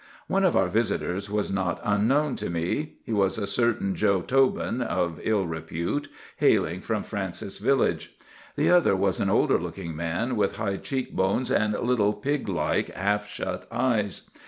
[0.25, 2.93] "One of our visitors was not unknown to me.
[3.05, 8.17] He was a certain Joe Tobin, of ill repute, hailing from Francis Village.
[8.55, 12.89] The other was an older looking man, with high cheek bones and little, pig like,
[12.95, 14.23] half shut eyes.